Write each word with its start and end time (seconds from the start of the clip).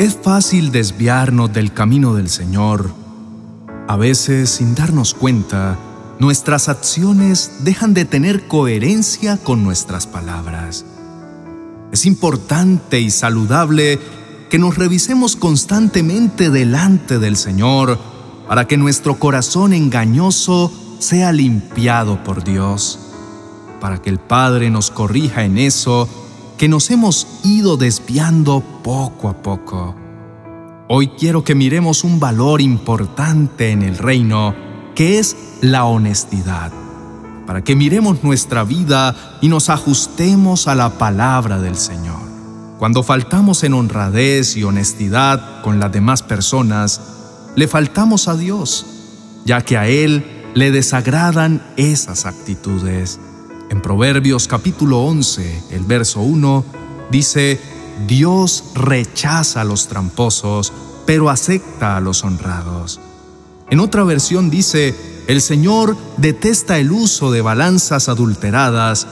Es 0.00 0.16
fácil 0.16 0.72
desviarnos 0.72 1.52
del 1.52 1.74
camino 1.74 2.14
del 2.14 2.30
Señor. 2.30 2.90
A 3.86 3.98
veces, 3.98 4.48
sin 4.48 4.74
darnos 4.74 5.12
cuenta, 5.12 5.76
nuestras 6.18 6.70
acciones 6.70 7.56
dejan 7.64 7.92
de 7.92 8.06
tener 8.06 8.48
coherencia 8.48 9.36
con 9.36 9.62
nuestras 9.62 10.06
palabras. 10.06 10.86
Es 11.92 12.06
importante 12.06 12.98
y 12.98 13.10
saludable 13.10 14.00
que 14.48 14.58
nos 14.58 14.78
revisemos 14.78 15.36
constantemente 15.36 16.48
delante 16.48 17.18
del 17.18 17.36
Señor 17.36 17.98
para 18.48 18.66
que 18.66 18.78
nuestro 18.78 19.18
corazón 19.18 19.74
engañoso 19.74 20.72
sea 20.98 21.30
limpiado 21.30 22.24
por 22.24 22.42
Dios, 22.42 22.98
para 23.82 24.00
que 24.00 24.08
el 24.08 24.18
Padre 24.18 24.70
nos 24.70 24.90
corrija 24.90 25.44
en 25.44 25.58
eso 25.58 26.08
que 26.60 26.68
nos 26.68 26.90
hemos 26.90 27.26
ido 27.42 27.78
desviando 27.78 28.62
poco 28.82 29.30
a 29.30 29.42
poco. 29.42 29.99
Hoy 30.92 31.06
quiero 31.06 31.44
que 31.44 31.54
miremos 31.54 32.02
un 32.02 32.18
valor 32.18 32.60
importante 32.60 33.70
en 33.70 33.82
el 33.82 33.96
reino, 33.96 34.56
que 34.96 35.20
es 35.20 35.36
la 35.60 35.84
honestidad, 35.84 36.72
para 37.46 37.62
que 37.62 37.76
miremos 37.76 38.24
nuestra 38.24 38.64
vida 38.64 39.38
y 39.40 39.46
nos 39.46 39.70
ajustemos 39.70 40.66
a 40.66 40.74
la 40.74 40.98
palabra 40.98 41.60
del 41.60 41.76
Señor. 41.76 42.18
Cuando 42.80 43.04
faltamos 43.04 43.62
en 43.62 43.74
honradez 43.74 44.56
y 44.56 44.64
honestidad 44.64 45.62
con 45.62 45.78
las 45.78 45.92
demás 45.92 46.24
personas, 46.24 47.00
le 47.54 47.68
faltamos 47.68 48.26
a 48.26 48.36
Dios, 48.36 48.84
ya 49.44 49.62
que 49.62 49.76
a 49.76 49.86
Él 49.86 50.24
le 50.54 50.72
desagradan 50.72 51.62
esas 51.76 52.26
actitudes. 52.26 53.20
En 53.70 53.80
Proverbios 53.80 54.48
capítulo 54.48 55.04
11, 55.04 55.66
el 55.70 55.84
verso 55.84 56.20
1, 56.20 56.64
dice, 57.12 57.60
Dios 58.06 58.64
rechaza 58.74 59.60
a 59.60 59.64
los 59.64 59.88
tramposos, 59.88 60.72
pero 61.06 61.30
acepta 61.30 61.96
a 61.96 62.00
los 62.00 62.24
honrados. 62.24 63.00
En 63.70 63.80
otra 63.80 64.04
versión 64.04 64.50
dice, 64.50 64.94
el 65.28 65.40
Señor 65.40 65.96
detesta 66.16 66.78
el 66.78 66.90
uso 66.90 67.30
de 67.30 67.40
balanzas 67.40 68.08
adulteradas, 68.08 69.06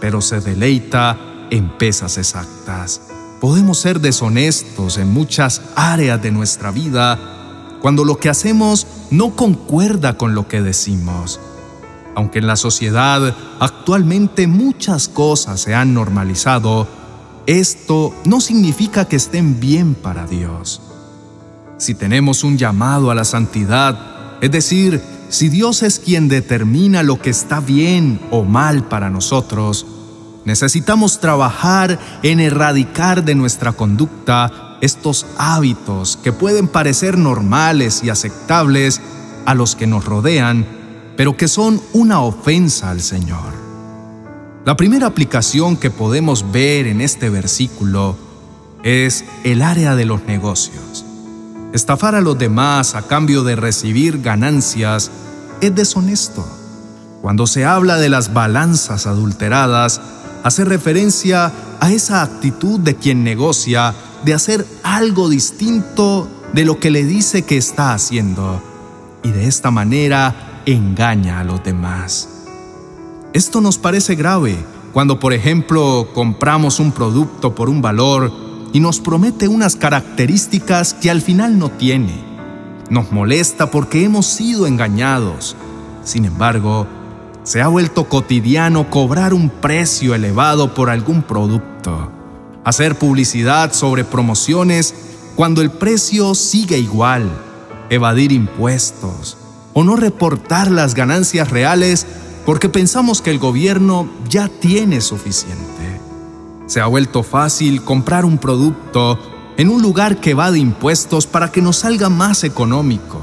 pero 0.00 0.20
se 0.20 0.40
deleita 0.40 1.18
en 1.50 1.76
pesas 1.78 2.18
exactas. 2.18 3.00
Podemos 3.40 3.78
ser 3.78 4.00
deshonestos 4.00 4.98
en 4.98 5.12
muchas 5.12 5.62
áreas 5.74 6.22
de 6.22 6.30
nuestra 6.30 6.70
vida 6.70 7.18
cuando 7.82 8.04
lo 8.04 8.18
que 8.18 8.30
hacemos 8.30 8.86
no 9.10 9.36
concuerda 9.36 10.16
con 10.16 10.34
lo 10.34 10.48
que 10.48 10.62
decimos. 10.62 11.40
Aunque 12.14 12.38
en 12.38 12.46
la 12.46 12.56
sociedad 12.56 13.34
actualmente 13.60 14.46
muchas 14.46 15.08
cosas 15.08 15.60
se 15.60 15.74
han 15.74 15.92
normalizado, 15.92 16.86
esto 17.46 18.14
no 18.24 18.40
significa 18.40 19.06
que 19.06 19.16
estén 19.16 19.60
bien 19.60 19.94
para 19.94 20.26
Dios. 20.26 20.80
Si 21.78 21.94
tenemos 21.94 22.44
un 22.44 22.56
llamado 22.56 23.10
a 23.10 23.14
la 23.14 23.24
santidad, 23.24 24.38
es 24.40 24.50
decir, 24.50 25.02
si 25.28 25.48
Dios 25.48 25.82
es 25.82 25.98
quien 25.98 26.28
determina 26.28 27.02
lo 27.02 27.20
que 27.20 27.30
está 27.30 27.60
bien 27.60 28.20
o 28.30 28.44
mal 28.44 28.84
para 28.84 29.10
nosotros, 29.10 29.86
necesitamos 30.44 31.20
trabajar 31.20 31.98
en 32.22 32.40
erradicar 32.40 33.24
de 33.24 33.34
nuestra 33.34 33.72
conducta 33.72 34.78
estos 34.80 35.26
hábitos 35.38 36.18
que 36.22 36.32
pueden 36.32 36.68
parecer 36.68 37.18
normales 37.18 38.02
y 38.04 38.10
aceptables 38.10 39.00
a 39.46 39.54
los 39.54 39.76
que 39.76 39.86
nos 39.86 40.04
rodean, 40.04 40.66
pero 41.16 41.36
que 41.36 41.48
son 41.48 41.80
una 41.92 42.20
ofensa 42.20 42.90
al 42.90 43.00
Señor. 43.00 43.63
La 44.64 44.78
primera 44.78 45.06
aplicación 45.06 45.76
que 45.76 45.90
podemos 45.90 46.50
ver 46.50 46.86
en 46.86 47.02
este 47.02 47.28
versículo 47.28 48.16
es 48.82 49.26
el 49.44 49.60
área 49.60 49.94
de 49.94 50.06
los 50.06 50.22
negocios. 50.22 51.04
Estafar 51.74 52.14
a 52.14 52.22
los 52.22 52.38
demás 52.38 52.94
a 52.94 53.02
cambio 53.02 53.44
de 53.44 53.56
recibir 53.56 54.22
ganancias 54.22 55.10
es 55.60 55.74
deshonesto. 55.74 56.46
Cuando 57.20 57.46
se 57.46 57.66
habla 57.66 57.98
de 57.98 58.08
las 58.08 58.32
balanzas 58.32 59.06
adulteradas, 59.06 60.00
hace 60.44 60.64
referencia 60.64 61.52
a 61.80 61.92
esa 61.92 62.22
actitud 62.22 62.80
de 62.80 62.94
quien 62.96 63.22
negocia 63.22 63.94
de 64.24 64.32
hacer 64.32 64.66
algo 64.82 65.28
distinto 65.28 66.26
de 66.54 66.64
lo 66.64 66.80
que 66.80 66.90
le 66.90 67.04
dice 67.04 67.42
que 67.42 67.58
está 67.58 67.92
haciendo 67.92 68.62
y 69.22 69.30
de 69.30 69.46
esta 69.46 69.70
manera 69.70 70.62
engaña 70.64 71.40
a 71.40 71.44
los 71.44 71.62
demás. 71.62 72.33
Esto 73.34 73.60
nos 73.60 73.78
parece 73.78 74.14
grave 74.14 74.56
cuando, 74.92 75.18
por 75.18 75.32
ejemplo, 75.32 76.08
compramos 76.14 76.78
un 76.78 76.92
producto 76.92 77.52
por 77.52 77.68
un 77.68 77.82
valor 77.82 78.30
y 78.72 78.78
nos 78.78 79.00
promete 79.00 79.48
unas 79.48 79.74
características 79.74 80.94
que 80.94 81.10
al 81.10 81.20
final 81.20 81.58
no 81.58 81.68
tiene. 81.68 82.14
Nos 82.90 83.10
molesta 83.10 83.72
porque 83.72 84.04
hemos 84.04 84.26
sido 84.26 84.68
engañados. 84.68 85.56
Sin 86.04 86.26
embargo, 86.26 86.86
se 87.42 87.60
ha 87.60 87.66
vuelto 87.66 88.08
cotidiano 88.08 88.88
cobrar 88.88 89.34
un 89.34 89.50
precio 89.50 90.14
elevado 90.14 90.72
por 90.72 90.88
algún 90.88 91.24
producto, 91.24 92.12
hacer 92.62 92.96
publicidad 92.96 93.72
sobre 93.72 94.04
promociones 94.04 94.94
cuando 95.34 95.60
el 95.60 95.72
precio 95.72 96.36
sigue 96.36 96.78
igual, 96.78 97.28
evadir 97.90 98.30
impuestos, 98.30 99.36
o 99.72 99.82
no 99.82 99.96
reportar 99.96 100.70
las 100.70 100.94
ganancias 100.94 101.50
reales 101.50 102.06
porque 102.44 102.68
pensamos 102.68 103.22
que 103.22 103.30
el 103.30 103.38
gobierno 103.38 104.08
ya 104.28 104.48
tiene 104.48 105.00
suficiente. 105.00 106.00
Se 106.66 106.80
ha 106.80 106.86
vuelto 106.86 107.22
fácil 107.22 107.82
comprar 107.82 108.24
un 108.24 108.38
producto 108.38 109.18
en 109.56 109.68
un 109.68 109.82
lugar 109.82 110.20
que 110.20 110.34
va 110.34 110.50
de 110.50 110.58
impuestos 110.58 111.26
para 111.26 111.52
que 111.52 111.62
nos 111.62 111.76
salga 111.76 112.08
más 112.08 112.44
económico, 112.44 113.20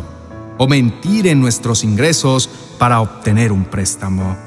o 0.57 0.67
mentir 0.67 1.27
en 1.27 1.41
nuestros 1.41 1.83
ingresos 1.83 2.49
para 2.77 3.01
obtener 3.01 3.51
un 3.51 3.65
préstamo. 3.65 4.37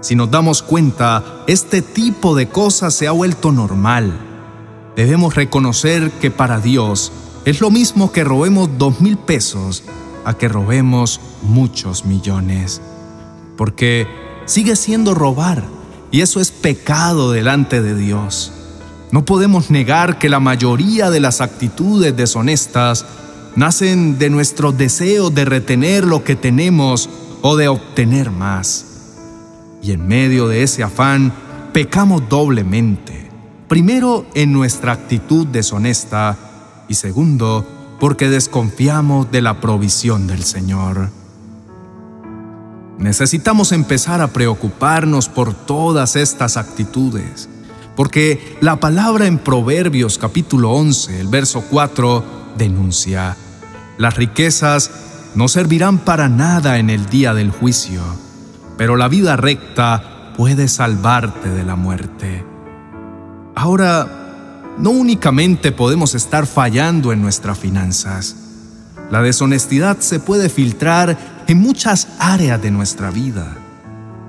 Si 0.00 0.14
nos 0.14 0.30
damos 0.30 0.62
cuenta, 0.62 1.42
este 1.46 1.82
tipo 1.82 2.34
de 2.34 2.48
cosas 2.48 2.94
se 2.94 3.08
ha 3.08 3.12
vuelto 3.12 3.50
normal. 3.50 4.20
Debemos 4.94 5.34
reconocer 5.34 6.10
que 6.12 6.30
para 6.30 6.60
Dios 6.60 7.12
es 7.44 7.60
lo 7.60 7.70
mismo 7.70 8.12
que 8.12 8.24
robemos 8.24 8.70
dos 8.76 9.00
mil 9.00 9.16
pesos 9.16 9.84
a 10.24 10.34
que 10.34 10.48
robemos 10.48 11.20
muchos 11.42 12.04
millones. 12.04 12.82
Porque 13.56 14.06
sigue 14.44 14.76
siendo 14.76 15.14
robar 15.14 15.64
y 16.10 16.20
eso 16.20 16.40
es 16.40 16.50
pecado 16.50 17.32
delante 17.32 17.82
de 17.82 17.94
Dios. 17.94 18.52
No 19.12 19.24
podemos 19.24 19.70
negar 19.70 20.18
que 20.18 20.28
la 20.28 20.40
mayoría 20.40 21.10
de 21.10 21.20
las 21.20 21.40
actitudes 21.40 22.16
deshonestas 22.16 23.04
nacen 23.54 24.18
de 24.18 24.30
nuestro 24.30 24.72
deseo 24.72 25.30
de 25.30 25.44
retener 25.44 26.04
lo 26.04 26.24
que 26.24 26.36
tenemos 26.36 27.08
o 27.42 27.56
de 27.56 27.68
obtener 27.68 28.30
más. 28.30 28.84
Y 29.82 29.92
en 29.92 30.06
medio 30.06 30.48
de 30.48 30.62
ese 30.62 30.82
afán, 30.82 31.32
pecamos 31.72 32.28
doblemente. 32.28 33.30
Primero, 33.68 34.26
en 34.34 34.52
nuestra 34.52 34.92
actitud 34.92 35.46
deshonesta 35.46 36.36
y 36.88 36.94
segundo, 36.94 37.66
porque 37.98 38.28
desconfiamos 38.28 39.30
de 39.30 39.42
la 39.42 39.60
provisión 39.60 40.26
del 40.26 40.42
Señor. 40.42 41.10
Necesitamos 42.98 43.72
empezar 43.72 44.22
a 44.22 44.28
preocuparnos 44.28 45.28
por 45.28 45.52
todas 45.52 46.16
estas 46.16 46.56
actitudes, 46.56 47.48
porque 47.94 48.56
la 48.60 48.80
palabra 48.80 49.26
en 49.26 49.38
Proverbios 49.38 50.16
capítulo 50.16 50.72
11, 50.72 51.20
el 51.20 51.28
verso 51.28 51.62
4, 51.70 52.24
denuncia, 52.56 53.36
las 53.98 54.16
riquezas 54.16 54.90
no 55.34 55.48
servirán 55.48 55.98
para 55.98 56.30
nada 56.30 56.78
en 56.78 56.88
el 56.88 57.06
día 57.06 57.34
del 57.34 57.50
juicio, 57.50 58.00
pero 58.78 58.96
la 58.96 59.08
vida 59.08 59.36
recta 59.36 60.32
puede 60.34 60.66
salvarte 60.66 61.50
de 61.50 61.64
la 61.64 61.76
muerte. 61.76 62.44
Ahora, 63.54 64.74
no 64.78 64.90
únicamente 64.90 65.70
podemos 65.70 66.14
estar 66.14 66.46
fallando 66.46 67.12
en 67.12 67.20
nuestras 67.20 67.58
finanzas. 67.58 68.36
La 69.10 69.20
deshonestidad 69.20 69.98
se 70.00 70.18
puede 70.18 70.48
filtrar 70.48 71.35
en 71.48 71.58
muchas 71.58 72.08
áreas 72.18 72.60
de 72.60 72.70
nuestra 72.70 73.10
vida. 73.10 73.56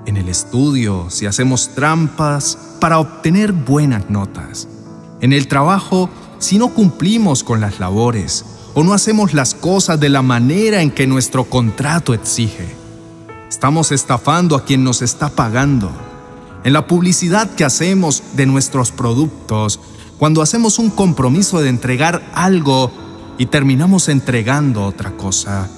En 0.06 0.16
el 0.16 0.28
estudio, 0.28 1.10
si 1.10 1.26
hacemos 1.26 1.74
trampas 1.74 2.58
para 2.80 2.98
obtener 2.98 3.52
buenas 3.52 4.08
notas. 4.08 4.68
En 5.20 5.32
el 5.32 5.48
trabajo, 5.48 6.08
si 6.38 6.58
no 6.58 6.68
cumplimos 6.68 7.42
con 7.42 7.60
las 7.60 7.80
labores 7.80 8.44
o 8.74 8.84
no 8.84 8.94
hacemos 8.94 9.34
las 9.34 9.54
cosas 9.54 9.98
de 9.98 10.08
la 10.08 10.22
manera 10.22 10.80
en 10.80 10.90
que 10.90 11.06
nuestro 11.06 11.44
contrato 11.44 12.14
exige. 12.14 12.68
Estamos 13.48 13.90
estafando 13.90 14.54
a 14.54 14.64
quien 14.64 14.84
nos 14.84 15.02
está 15.02 15.30
pagando. 15.30 15.90
En 16.62 16.72
la 16.72 16.86
publicidad 16.86 17.50
que 17.50 17.64
hacemos 17.64 18.22
de 18.34 18.46
nuestros 18.46 18.92
productos, 18.92 19.80
cuando 20.18 20.42
hacemos 20.42 20.78
un 20.78 20.90
compromiso 20.90 21.60
de 21.60 21.68
entregar 21.68 22.30
algo 22.34 22.92
y 23.38 23.46
terminamos 23.46 24.08
entregando 24.08 24.84
otra 24.84 25.12
cosa. 25.12 25.68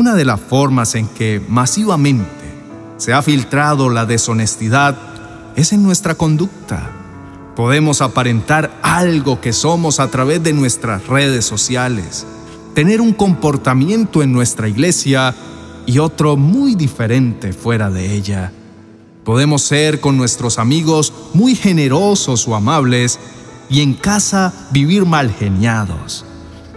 Una 0.00 0.14
de 0.14 0.24
las 0.24 0.40
formas 0.40 0.94
en 0.94 1.06
que 1.08 1.42
masivamente 1.46 2.24
se 2.96 3.12
ha 3.12 3.20
filtrado 3.20 3.90
la 3.90 4.06
deshonestidad 4.06 4.96
es 5.56 5.74
en 5.74 5.82
nuestra 5.82 6.14
conducta. 6.14 6.90
Podemos 7.54 8.00
aparentar 8.00 8.70
algo 8.80 9.42
que 9.42 9.52
somos 9.52 10.00
a 10.00 10.08
través 10.10 10.42
de 10.42 10.54
nuestras 10.54 11.06
redes 11.06 11.44
sociales, 11.44 12.26
tener 12.74 13.02
un 13.02 13.12
comportamiento 13.12 14.22
en 14.22 14.32
nuestra 14.32 14.68
iglesia 14.68 15.34
y 15.84 15.98
otro 15.98 16.38
muy 16.38 16.76
diferente 16.76 17.52
fuera 17.52 17.90
de 17.90 18.14
ella. 18.14 18.52
Podemos 19.22 19.60
ser 19.60 20.00
con 20.00 20.16
nuestros 20.16 20.58
amigos 20.58 21.12
muy 21.34 21.54
generosos 21.54 22.48
o 22.48 22.54
amables 22.54 23.18
y 23.68 23.82
en 23.82 23.92
casa 23.92 24.54
vivir 24.70 25.04
mal 25.04 25.30
geniados. 25.30 26.24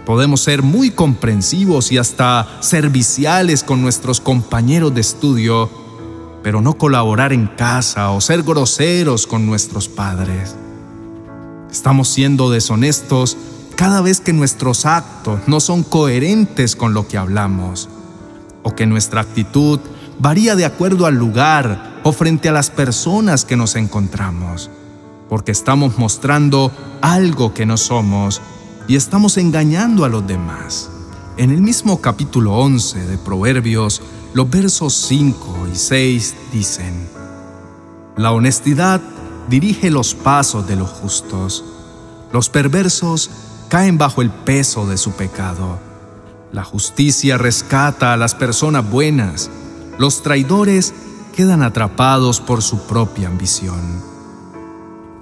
Podemos 0.04 0.42
ser 0.42 0.62
muy 0.62 0.90
comprensivos 0.90 1.90
y 1.90 1.98
hasta 1.98 2.46
serviciales 2.60 3.64
con 3.64 3.80
nuestros 3.80 4.20
compañeros 4.20 4.94
de 4.94 5.00
estudio, 5.00 5.70
pero 6.42 6.60
no 6.60 6.74
colaborar 6.74 7.32
en 7.32 7.46
casa 7.46 8.10
o 8.10 8.20
ser 8.20 8.42
groseros 8.42 9.26
con 9.26 9.46
nuestros 9.46 9.88
padres. 9.88 10.56
Estamos 11.70 12.08
siendo 12.08 12.50
deshonestos 12.50 13.38
cada 13.76 14.02
vez 14.02 14.20
que 14.20 14.34
nuestros 14.34 14.84
actos 14.84 15.40
no 15.46 15.58
son 15.58 15.82
coherentes 15.82 16.76
con 16.76 16.92
lo 16.92 17.08
que 17.08 17.16
hablamos, 17.16 17.88
o 18.62 18.74
que 18.74 18.86
nuestra 18.86 19.22
actitud 19.22 19.80
varía 20.18 20.54
de 20.54 20.66
acuerdo 20.66 21.06
al 21.06 21.14
lugar 21.14 22.00
o 22.04 22.12
frente 22.12 22.50
a 22.50 22.52
las 22.52 22.70
personas 22.70 23.46
que 23.46 23.56
nos 23.56 23.74
encontramos, 23.74 24.70
porque 25.30 25.50
estamos 25.50 25.98
mostrando 25.98 26.70
algo 27.00 27.54
que 27.54 27.64
no 27.64 27.78
somos 27.78 28.42
y 28.86 28.96
estamos 28.96 29.36
engañando 29.38 30.04
a 30.04 30.08
los 30.08 30.26
demás. 30.26 30.90
En 31.36 31.50
el 31.50 31.60
mismo 31.60 32.00
capítulo 32.00 32.54
11 32.54 33.06
de 33.06 33.18
Proverbios, 33.18 34.02
los 34.34 34.48
versos 34.48 34.94
5 34.94 35.68
y 35.72 35.76
6 35.76 36.36
dicen, 36.52 37.08
La 38.16 38.32
honestidad 38.32 39.00
dirige 39.48 39.90
los 39.90 40.14
pasos 40.14 40.66
de 40.66 40.76
los 40.76 40.90
justos, 40.90 41.64
los 42.32 42.48
perversos 42.48 43.30
caen 43.68 43.98
bajo 43.98 44.22
el 44.22 44.30
peso 44.30 44.86
de 44.86 44.96
su 44.96 45.12
pecado. 45.12 45.78
La 46.52 46.64
justicia 46.64 47.38
rescata 47.38 48.12
a 48.12 48.16
las 48.16 48.34
personas 48.34 48.88
buenas, 48.88 49.50
los 49.98 50.22
traidores 50.22 50.94
quedan 51.34 51.62
atrapados 51.62 52.40
por 52.40 52.62
su 52.62 52.86
propia 52.86 53.28
ambición. 53.28 54.02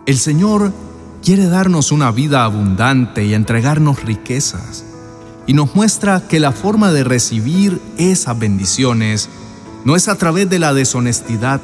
El 0.05 0.19
Señor 0.19 0.73
quiere 1.22 1.46
darnos 1.46 1.92
una 1.92 2.10
vida 2.10 2.44
abundante 2.44 3.24
y 3.24 3.34
entregarnos 3.34 4.02
riquezas, 4.02 4.84
y 5.46 5.54
nos 5.54 5.74
muestra 5.74 6.26
que 6.26 6.40
la 6.40 6.52
forma 6.52 6.92
de 6.92 7.04
recibir 7.04 7.80
esas 7.96 8.38
bendiciones 8.38 9.28
no 9.84 9.96
es 9.96 10.08
a 10.08 10.16
través 10.16 10.50
de 10.50 10.58
la 10.58 10.74
deshonestidad, 10.74 11.60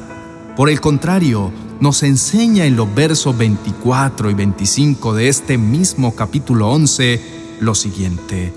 por 0.57 0.71
el 0.71 0.81
contrario, 0.81 1.53
nos 1.81 2.03
enseña 2.03 2.65
en 2.65 2.77
los 2.77 2.93
versos 2.93 3.37
24 3.37 4.31
y 4.31 4.35
25 4.35 5.15
de 5.15 5.29
este 5.29 5.59
mismo 5.59 6.15
capítulo 6.15 6.71
11 6.71 7.59
lo 7.61 7.75
siguiente. 7.75 8.53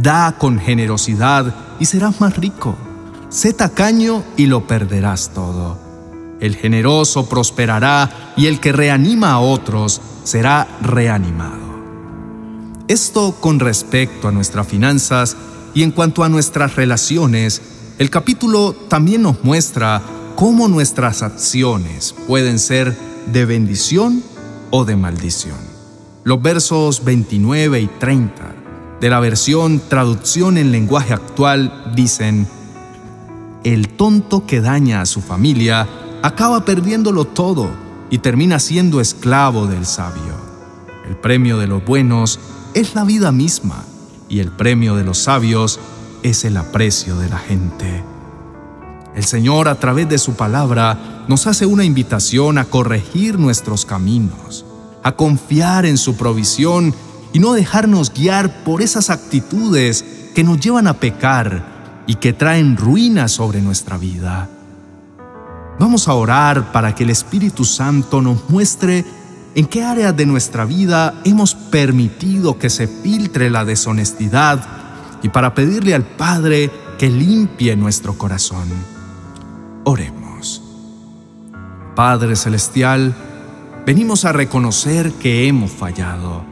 Da 0.00 0.36
con 0.38 0.58
generosidad 0.58 1.54
y 1.78 1.84
serás 1.84 2.20
más 2.20 2.36
rico. 2.36 2.76
Sé 3.28 3.52
tacaño 3.52 4.24
y 4.36 4.46
lo 4.46 4.66
perderás 4.66 5.32
todo. 5.32 5.81
El 6.42 6.56
generoso 6.56 7.28
prosperará 7.28 8.34
y 8.36 8.46
el 8.46 8.58
que 8.58 8.72
reanima 8.72 9.30
a 9.30 9.38
otros 9.38 10.00
será 10.24 10.66
reanimado. 10.82 11.62
Esto 12.88 13.36
con 13.38 13.60
respecto 13.60 14.26
a 14.26 14.32
nuestras 14.32 14.66
finanzas 14.66 15.36
y 15.72 15.84
en 15.84 15.92
cuanto 15.92 16.24
a 16.24 16.28
nuestras 16.28 16.74
relaciones, 16.74 17.62
el 18.00 18.10
capítulo 18.10 18.74
también 18.88 19.22
nos 19.22 19.44
muestra 19.44 20.02
cómo 20.34 20.66
nuestras 20.66 21.22
acciones 21.22 22.12
pueden 22.26 22.58
ser 22.58 22.92
de 23.32 23.44
bendición 23.44 24.24
o 24.70 24.84
de 24.84 24.96
maldición. 24.96 25.58
Los 26.24 26.42
versos 26.42 27.04
29 27.04 27.82
y 27.82 27.86
30 27.86 28.54
de 29.00 29.10
la 29.10 29.20
versión 29.20 29.80
Traducción 29.88 30.58
en 30.58 30.72
lenguaje 30.72 31.14
actual 31.14 31.92
dicen, 31.94 32.48
El 33.62 33.90
tonto 33.90 34.44
que 34.44 34.60
daña 34.60 35.02
a 35.02 35.06
su 35.06 35.20
familia 35.20 35.86
acaba 36.22 36.64
perdiéndolo 36.64 37.24
todo 37.24 37.70
y 38.10 38.18
termina 38.18 38.58
siendo 38.58 39.00
esclavo 39.00 39.66
del 39.66 39.86
sabio. 39.86 40.34
El 41.08 41.16
premio 41.16 41.58
de 41.58 41.66
los 41.66 41.84
buenos 41.84 42.38
es 42.74 42.94
la 42.94 43.04
vida 43.04 43.32
misma 43.32 43.84
y 44.28 44.38
el 44.38 44.50
premio 44.50 44.94
de 44.94 45.04
los 45.04 45.18
sabios 45.18 45.80
es 46.22 46.44
el 46.44 46.56
aprecio 46.56 47.16
de 47.16 47.28
la 47.28 47.38
gente. 47.38 48.04
El 49.14 49.24
Señor 49.24 49.68
a 49.68 49.74
través 49.74 50.08
de 50.08 50.18
su 50.18 50.34
palabra 50.34 51.24
nos 51.28 51.46
hace 51.46 51.66
una 51.66 51.84
invitación 51.84 52.56
a 52.56 52.64
corregir 52.64 53.38
nuestros 53.38 53.84
caminos, 53.84 54.64
a 55.02 55.12
confiar 55.12 55.84
en 55.84 55.98
su 55.98 56.16
provisión 56.16 56.94
y 57.32 57.40
no 57.40 57.52
dejarnos 57.52 58.12
guiar 58.12 58.62
por 58.64 58.80
esas 58.80 59.10
actitudes 59.10 60.04
que 60.34 60.44
nos 60.44 60.60
llevan 60.60 60.86
a 60.86 60.94
pecar 60.94 62.04
y 62.06 62.14
que 62.14 62.32
traen 62.32 62.76
ruina 62.76 63.28
sobre 63.28 63.60
nuestra 63.60 63.98
vida. 63.98 64.48
Vamos 65.82 66.06
a 66.06 66.14
orar 66.14 66.70
para 66.70 66.94
que 66.94 67.02
el 67.02 67.10
Espíritu 67.10 67.64
Santo 67.64 68.22
nos 68.22 68.48
muestre 68.48 69.04
en 69.56 69.66
qué 69.66 69.82
áreas 69.82 70.16
de 70.16 70.26
nuestra 70.26 70.64
vida 70.64 71.20
hemos 71.24 71.56
permitido 71.56 72.56
que 72.56 72.70
se 72.70 72.86
filtre 72.86 73.50
la 73.50 73.64
deshonestidad 73.64 74.64
y 75.24 75.28
para 75.30 75.56
pedirle 75.56 75.96
al 75.96 76.04
Padre 76.04 76.70
que 77.00 77.10
limpie 77.10 77.74
nuestro 77.74 78.16
corazón. 78.16 78.68
Oremos. 79.82 80.62
Padre 81.96 82.36
Celestial, 82.36 83.12
venimos 83.84 84.24
a 84.24 84.30
reconocer 84.30 85.10
que 85.14 85.48
hemos 85.48 85.72
fallado, 85.72 86.44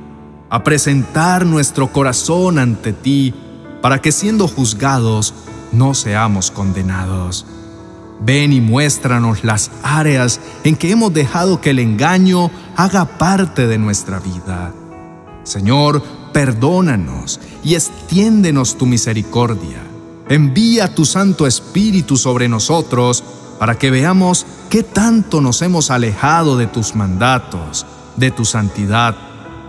a 0.49 0.65
presentar 0.65 1.47
nuestro 1.47 1.93
corazón 1.93 2.59
ante 2.59 2.93
ti 2.93 3.33
para 3.81 4.03
que 4.03 4.11
siendo 4.11 4.49
juzgados 4.49 5.35
no 5.71 5.95
seamos 5.95 6.51
condenados. 6.51 7.47
Ven 8.21 8.53
y 8.53 8.61
muéstranos 8.61 9.45
las 9.45 9.71
áreas 9.83 10.41
en 10.65 10.77
que 10.77 10.91
hemos 10.91 11.13
dejado 11.13 11.61
que 11.61 11.71
el 11.71 11.79
engaño 11.79 12.51
haga 12.77 13.19
parte 13.19 13.67
de 13.67 13.79
nuestra 13.79 14.21
vida. 14.21 14.73
Señor, 15.43 16.03
perdónanos 16.33 17.41
y 17.65 17.75
extiéndenos 17.75 18.77
tu 18.77 18.87
misericordia 18.87 19.91
Envía 20.31 20.95
tu 20.95 21.05
Santo 21.05 21.45
Espíritu 21.45 22.17
sobre 22.17 22.49
nosotros 22.49 23.25
para 23.59 23.77
que 23.77 23.91
veamos 23.91 24.47
qué 24.69 24.85
tanto 24.85 25.41
nos 25.41 25.61
hemos 25.61 25.91
alejado 25.91 26.57
de 26.57 26.69
tus 26.69 26.95
mandatos, 26.95 27.85
de 28.15 28.31
tu 28.31 28.45
santidad, 28.45 29.17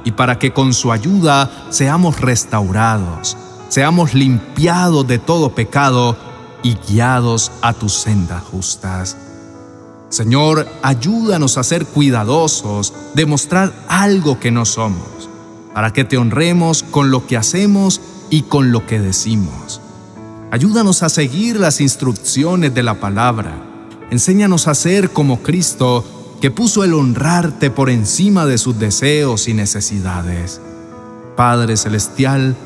y 0.05 0.12
para 0.12 0.38
que 0.38 0.53
con 0.53 0.75
su 0.75 0.91
ayuda 0.91 1.50
seamos 1.72 2.22
restaurados, 2.22 3.36
seamos 3.70 4.13
limpiados 4.13 5.08
de 5.08 5.17
todo 5.17 5.55
pecado 5.55 6.15
y 6.63 6.75
guiados 6.75 7.51
a 7.62 7.74
tus 7.74 7.94
sendas 7.94 8.44
justas. 8.44 9.18
Señor, 10.10 10.68
ayúdanos 10.84 11.58
a 11.58 11.63
ser 11.63 11.86
cuidadosos 11.86 12.94
de 13.13 13.25
mostrar 13.25 13.74
algo 13.88 14.39
que 14.39 14.51
no 14.51 14.65
somos, 14.65 15.30
para 15.74 15.94
que 15.94 16.03
te 16.03 16.18
honremos 16.18 16.84
con 16.84 17.12
lo 17.12 17.25
que 17.27 17.38
hacemos 17.38 18.01
y 18.30 18.44
con 18.44 18.72
lo 18.72 18.86
que 18.86 19.00
decimos 19.00 19.82
Ayúdanos 20.51 21.01
a 21.01 21.08
seguir 21.08 21.58
las 21.58 21.80
instrucciones 21.80 22.74
de 22.74 22.84
la 22.84 23.00
palabra. 23.00 23.53
Enséñanos 24.12 24.68
a 24.68 24.75
ser 24.75 25.12
como 25.12 25.41
Cristo, 25.41 26.03
que 26.41 26.51
puso 26.51 26.84
el 26.84 26.94
honrarte 26.94 27.72
por 27.72 27.89
encima 27.89 28.46
de 28.46 28.58
sus 28.58 28.77
deseos 28.77 29.48
y 29.48 29.53
necesidades. 29.53 30.60
Padre 31.38 31.77
Celestial, 31.77 32.58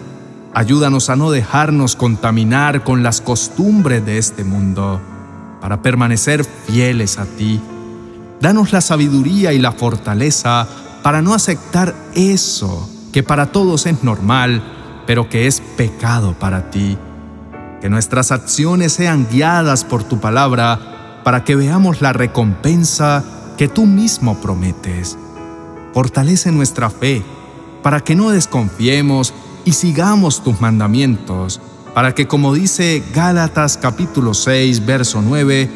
ayúdanos 0.56 1.12
a 1.12 1.16
no 1.16 1.30
dejarnos 1.30 1.96
contaminar 1.96 2.84
con 2.84 3.04
las 3.04 3.22
costumbres 3.22 4.04
de 4.04 4.18
este 4.18 4.44
mundo, 4.44 5.00
para 5.62 5.84
permanecer 5.84 6.44
fieles 6.44 7.20
a 7.20 7.26
ti. 7.26 7.62
Danos 8.42 8.74
la 8.74 8.82
sabiduría 8.82 9.54
y 9.54 9.60
la 9.60 9.72
fortaleza 9.72 10.68
para 11.04 11.22
no 11.22 11.36
aceptar 11.36 11.94
eso 12.16 12.90
que 13.14 13.22
para 13.22 13.52
todos 13.52 13.86
es 13.86 14.04
normal, 14.04 14.64
pero 15.06 15.30
que 15.30 15.46
es 15.46 15.62
pecado 15.78 16.34
para 16.40 16.72
ti 16.72 16.98
que 17.86 17.90
nuestras 17.90 18.32
acciones 18.32 18.94
sean 18.94 19.28
guiadas 19.30 19.84
por 19.84 20.04
tu 20.04 20.20
palabra 20.20 21.22
para 21.24 21.44
que 21.44 21.56
veamos 21.56 22.02
la 22.02 22.14
recompensa 22.14 23.24
que 23.60 23.68
tú 23.68 23.86
mismo 23.86 24.42
prometes. 24.42 25.20
Fortalece 25.94 26.52
nuestra 26.52 26.90
fe 26.90 27.24
para 27.84 28.00
que 28.00 28.16
no 28.16 28.32
desconfiemos 28.32 29.36
y 29.66 29.74
sigamos 29.74 30.44
tus 30.44 30.62
mandamientos, 30.62 31.60
para 31.94 32.14
que 32.14 32.28
como 32.28 32.54
dice 32.54 33.04
Gálatas 33.14 33.78
capítulo 33.78 34.34
6, 34.34 34.86
verso 34.86 35.22
9, 35.22 35.70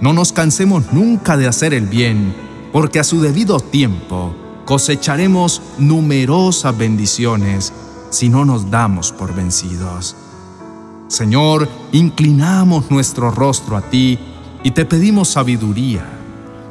no 0.00 0.12
nos 0.12 0.32
cansemos 0.32 0.92
nunca 0.92 1.36
de 1.36 1.46
hacer 1.46 1.72
el 1.72 1.86
bien, 1.86 2.34
porque 2.72 2.98
a 2.98 3.04
su 3.04 3.20
debido 3.20 3.60
tiempo 3.60 4.34
cosecharemos 4.64 5.62
numerosas 5.78 6.76
bendiciones 6.76 7.72
si 8.10 8.28
no 8.28 8.44
nos 8.44 8.70
damos 8.70 9.12
por 9.12 9.34
vencidos. 9.34 10.16
Señor, 11.08 11.68
inclinamos 11.92 12.90
nuestro 12.90 13.30
rostro 13.30 13.76
a 13.76 13.82
ti 13.82 14.18
y 14.64 14.72
te 14.72 14.84
pedimos 14.84 15.28
sabiduría. 15.28 16.04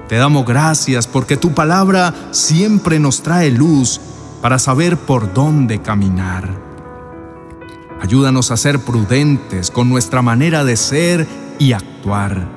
Te 0.10 0.18
damos 0.18 0.46
gracias 0.46 1.08
porque 1.08 1.38
tu 1.38 1.54
palabra 1.54 2.14
siempre 2.32 3.00
nos 3.00 3.24
trae 3.24 3.50
luz 3.50 4.02
para 4.42 4.60
saber 4.60 4.98
por 4.98 5.34
dónde 5.34 5.82
caminar. 5.82 6.65
Ayúdanos 8.06 8.52
a 8.52 8.58
ser 8.58 8.78
prudentes 8.82 9.72
con 9.72 9.90
nuestra 9.90 10.22
manera 10.22 10.64
de 10.64 10.78
ser 10.78 11.26
y 11.58 11.74
actuar. 11.74 12.48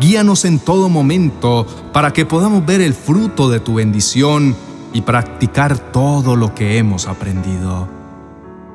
Guíanos 0.00 0.44
en 0.44 0.58
todo 0.58 0.88
momento 0.88 1.64
para 1.92 2.12
que 2.12 2.26
podamos 2.26 2.66
ver 2.66 2.80
el 2.80 2.94
fruto 2.94 3.48
de 3.48 3.60
tu 3.60 3.74
bendición 3.74 4.56
y 4.92 5.02
practicar 5.02 5.78
todo 5.78 6.34
lo 6.34 6.56
que 6.56 6.78
hemos 6.78 7.06
aprendido. 7.06 7.88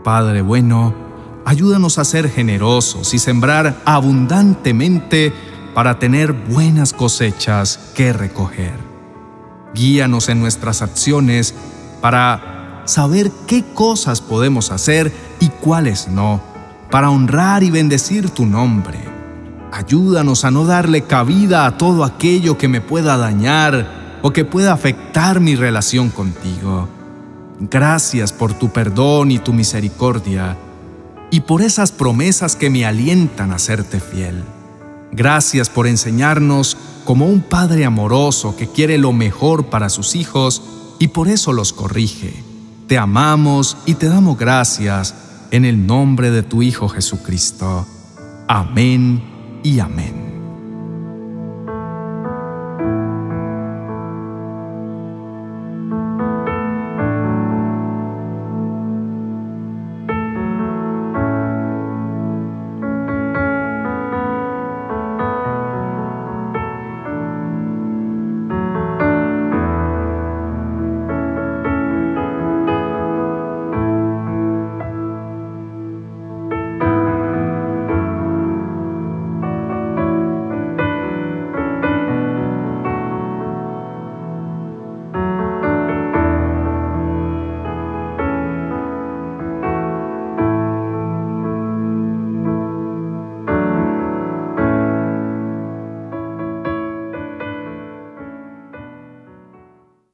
Padre 0.06 0.42
bueno, 0.42 0.96
ayúdanos 1.44 1.98
a 1.98 2.06
ser 2.06 2.30
generosos 2.30 3.14
y 3.14 3.20
sembrar 3.20 3.82
abundantemente 3.84 5.34
para 5.74 6.00
tener 6.00 6.32
buenas 6.32 6.94
cosechas 6.94 7.92
que 7.94 8.14
recoger. 8.14 8.80
Guíanos 9.74 10.30
en 10.30 10.40
nuestras 10.40 10.82
acciones 10.82 11.54
para 12.00 12.84
saber 12.86 13.32
qué 13.48 13.66
cosas 13.74 14.22
podemos 14.22 14.72
hacer 14.72 15.12
y 15.40 15.50
cuáles 15.66 16.08
no, 16.08 16.40
para 16.92 17.10
honrar 17.10 17.64
y 17.64 17.72
bendecir 17.72 18.30
tu 18.30 18.46
nombre. 18.46 19.00
Ayúdanos 19.72 20.46
a 20.46 20.52
no 20.52 20.64
darle 20.64 21.02
cabida 21.02 21.66
a 21.66 21.76
todo 21.76 22.04
aquello 22.04 22.56
que 22.56 22.68
me 22.68 22.82
pueda 22.82 23.18
dañar 23.18 24.20
o 24.22 24.32
que 24.32 24.46
pueda 24.46 24.74
afectar 24.74 25.40
mi 25.40 25.56
relación 25.56 26.10
contigo. 26.10 26.88
Gracias 27.60 28.32
por 28.32 28.54
tu 28.54 28.70
perdón 28.70 29.32
y 29.32 29.40
tu 29.40 29.54
misericordia 29.54 30.56
y 31.32 31.40
por 31.40 31.64
esas 31.64 31.92
promesas 31.92 32.56
que 32.56 32.70
me 32.70 32.86
alientan 32.86 33.52
a 33.52 33.58
serte 33.58 34.00
fiel. 34.00 34.44
Gracias 35.12 35.68
por 35.68 35.88
enseñarnos 35.88 36.78
como 37.06 37.26
un 37.26 37.42
Padre 37.42 37.86
amoroso 37.86 38.56
que 38.56 38.68
quiere 38.68 39.00
lo 39.00 39.14
mejor 39.14 39.66
para 39.66 39.90
sus 39.90 40.16
hijos 40.16 40.62
y 41.00 41.08
por 41.08 41.28
eso 41.28 41.54
los 41.54 41.74
corrige. 41.74 42.44
Te 42.88 43.00
amamos 43.00 43.78
y 43.88 43.96
te 43.96 44.10
damos 44.10 44.38
gracias 44.38 45.16
en 45.52 45.66
el 45.66 45.86
nombre 45.86 46.32
de 46.32 46.44
tu 46.44 46.62
Hijo 46.62 46.90
Jesucristo. 46.90 47.88
Amén 48.48 49.22
y 49.64 49.80
amén. 49.80 50.25